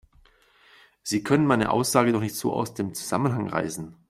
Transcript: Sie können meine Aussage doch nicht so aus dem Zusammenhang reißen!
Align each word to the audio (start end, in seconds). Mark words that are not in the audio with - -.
Sie 1.03 1.21
können 1.21 1.45
meine 1.45 1.69
Aussage 1.69 2.11
doch 2.11 2.21
nicht 2.21 2.33
so 2.35 2.53
aus 2.53 2.73
dem 2.73 2.95
Zusammenhang 2.95 3.47
reißen! 3.49 3.93